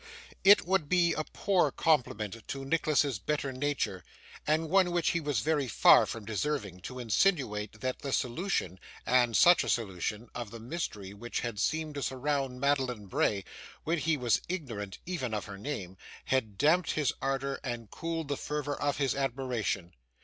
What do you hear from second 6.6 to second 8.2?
to insinuate that the